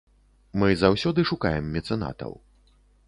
Мы 0.61 0.69
заўсёды 0.83 1.25
шукаем 1.31 1.67
мецэнатаў. 1.77 2.33